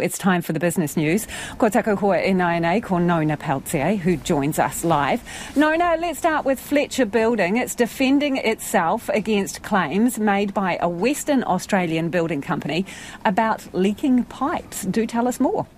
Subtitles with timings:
[0.00, 1.28] It's time for the business news.
[1.56, 5.22] Ko taku hoa e Nona Pelletier, who joins us live.
[5.54, 7.58] Nona, let's start with Fletcher Building.
[7.58, 12.84] It's defending itself against claims made by a Western Australian building company
[13.24, 14.82] about leaking pipes.
[14.82, 15.68] Do tell us more.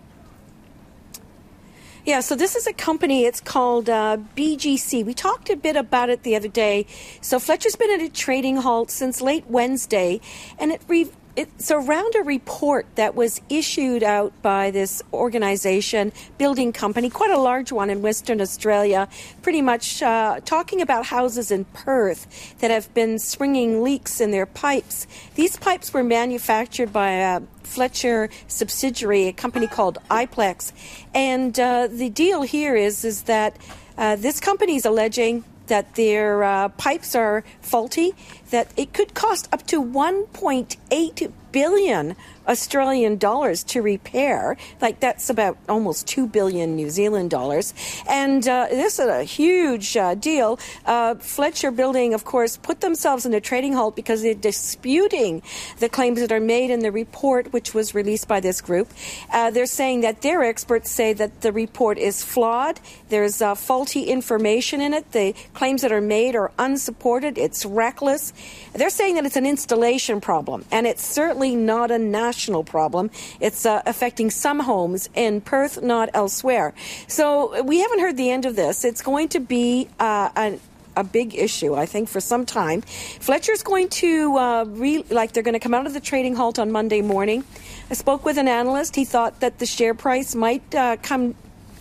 [2.06, 5.04] Yeah, so this is a company, it's called uh, BGC.
[5.04, 6.87] We talked a bit about it the other day.
[7.21, 10.22] So Fletcher's been at a trading halt since late Wednesday,
[10.58, 16.73] and it re- it's around a report that was issued out by this organization, building
[16.73, 19.06] company, quite a large one in Western Australia,
[19.42, 24.47] pretty much uh, talking about houses in Perth that have been springing leaks in their
[24.47, 25.06] pipes.
[25.34, 30.73] These pipes were manufactured by a Fletcher subsidiary, a company called iPlex,
[31.14, 33.56] and uh, the deal here is is that
[33.98, 38.15] uh, this company is alleging that their uh, pipes are faulty,
[38.51, 42.16] that it could cost up to 1.8 billion
[42.48, 44.56] Australian dollars to repair.
[44.80, 47.74] Like that's about almost 2 billion New Zealand dollars.
[48.09, 50.58] And uh, this is a huge uh, deal.
[50.84, 55.42] Uh, Fletcher Building, of course, put themselves in a trading halt because they're disputing
[55.78, 58.88] the claims that are made in the report, which was released by this group.
[59.33, 62.81] Uh, they're saying that their experts say that the report is flawed.
[63.08, 65.12] There's uh, faulty information in it.
[65.12, 67.38] The claims that are made are unsupported.
[67.38, 68.33] It's reckless.
[68.72, 73.11] They're saying that it's an installation problem, and it's certainly not a national problem.
[73.41, 76.75] It's uh, affecting some homes in Perth, not elsewhere.
[77.09, 78.84] So we haven't heard the end of this.
[78.84, 80.61] It's going to be uh, an
[80.97, 82.81] a big issue, I think, for some time.
[82.81, 86.59] Fletcher's going to, uh, re- like, they're going to come out of the trading halt
[86.59, 87.45] on Monday morning.
[87.91, 88.97] I spoke with an analyst.
[88.97, 91.34] He thought that the share price might uh, come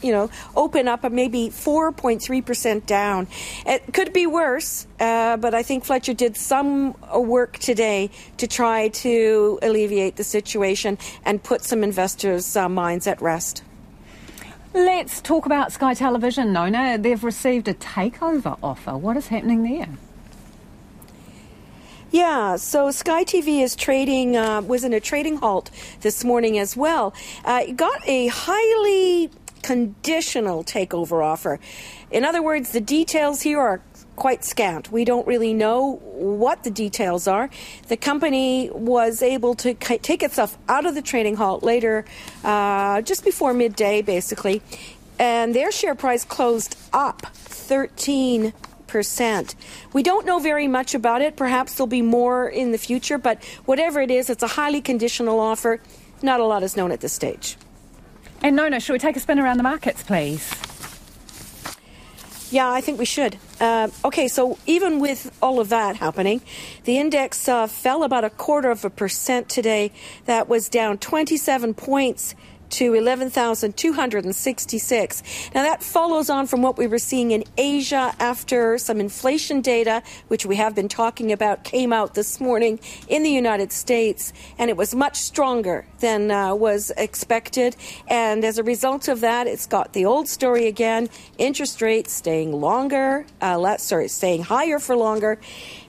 [0.06, 3.28] you know, open up maybe 4.3% down.
[3.66, 8.48] It could be worse, uh, but I think Fletcher did some uh, work today to
[8.48, 13.64] try to alleviate the situation and put some investors' uh, minds at rest.
[14.74, 16.98] Let's talk about Sky Television, Nona.
[16.98, 18.98] They've received a takeover offer.
[18.98, 19.88] What is happening there?
[22.12, 25.70] Yeah, so Sky TV is trading uh, was in a trading halt
[26.02, 27.14] this morning as well.
[27.44, 29.30] Uh, got a highly
[29.66, 31.60] conditional takeover offer.
[32.12, 33.82] In other words, the details here are
[34.16, 34.92] quite scant.
[34.92, 37.50] We don't really know what the details are.
[37.88, 42.06] The company was able to take itself out of the trading halt later,
[42.44, 44.62] uh, just before midday, basically,
[45.18, 48.54] and their share price closed up 13
[48.86, 49.56] percent.
[49.94, 51.36] We don't know very much about it.
[51.36, 55.40] Perhaps there'll be more in the future, but whatever it is, it's a highly conditional
[55.40, 55.82] offer.
[56.22, 57.58] Not a lot is known at this stage.
[58.46, 60.54] And Nona, should we take a spin around the markets, please?
[62.52, 63.38] Yeah, I think we should.
[63.60, 66.42] Uh, okay, so even with all of that happening,
[66.84, 69.92] the index uh, fell about a quarter of a percent today.
[70.26, 72.36] That was down 27 points
[72.76, 75.24] to 11,266.
[75.56, 80.04] Now, that follows on from what we were seeing in Asia after some inflation data,
[80.28, 84.70] which we have been talking about, came out this morning in the United States, and
[84.70, 87.78] it was much stronger than uh, was expected.
[88.08, 92.52] And as a result of that, it's got the old story again interest rates staying
[92.52, 95.40] longer, uh, sorry, staying higher for longer.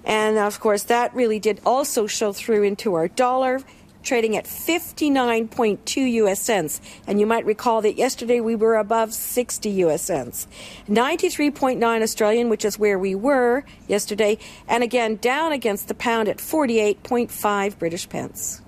[0.04, 3.58] And of course, that really did also show through into our dollar
[4.06, 6.80] trading at 59.2 US cents.
[7.06, 10.46] And you might recall that yesterday we were above 60 US cents.
[10.88, 16.38] 93.9 Australian, which is where we were yesterday, and again down against the pound at
[16.38, 18.62] 48.5 British pence.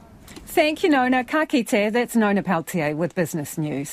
[0.46, 1.24] Thank you, Nona.
[1.24, 1.44] Ka.
[1.44, 3.86] That's Nona Pelletier with Business News.